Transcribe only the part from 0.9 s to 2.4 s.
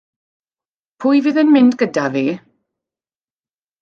Pwy fydd yn mynd gyda fi?